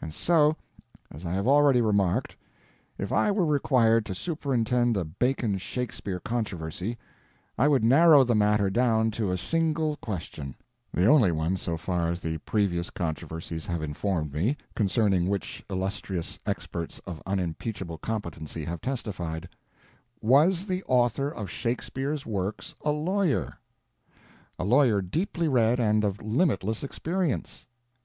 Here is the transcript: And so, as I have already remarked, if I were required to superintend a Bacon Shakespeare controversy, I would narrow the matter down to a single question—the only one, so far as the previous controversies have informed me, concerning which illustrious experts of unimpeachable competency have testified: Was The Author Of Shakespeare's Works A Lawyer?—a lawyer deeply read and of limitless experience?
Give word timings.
And 0.00 0.14
so, 0.14 0.54
as 1.10 1.26
I 1.26 1.32
have 1.32 1.48
already 1.48 1.80
remarked, 1.80 2.36
if 2.98 3.10
I 3.10 3.32
were 3.32 3.44
required 3.44 4.06
to 4.06 4.14
superintend 4.14 4.96
a 4.96 5.04
Bacon 5.04 5.58
Shakespeare 5.58 6.20
controversy, 6.20 6.96
I 7.58 7.66
would 7.66 7.82
narrow 7.82 8.22
the 8.22 8.36
matter 8.36 8.70
down 8.70 9.10
to 9.10 9.32
a 9.32 9.36
single 9.36 9.96
question—the 9.96 11.04
only 11.04 11.32
one, 11.32 11.56
so 11.56 11.76
far 11.76 12.06
as 12.10 12.20
the 12.20 12.38
previous 12.38 12.90
controversies 12.90 13.66
have 13.66 13.82
informed 13.82 14.32
me, 14.32 14.56
concerning 14.76 15.26
which 15.26 15.64
illustrious 15.68 16.38
experts 16.46 17.00
of 17.00 17.20
unimpeachable 17.26 17.98
competency 17.98 18.64
have 18.66 18.80
testified: 18.80 19.48
Was 20.20 20.66
The 20.66 20.84
Author 20.84 21.28
Of 21.28 21.50
Shakespeare's 21.50 22.24
Works 22.24 22.76
A 22.84 22.92
Lawyer?—a 22.92 24.64
lawyer 24.64 25.02
deeply 25.02 25.48
read 25.48 25.80
and 25.80 26.04
of 26.04 26.22
limitless 26.22 26.84
experience? 26.84 27.66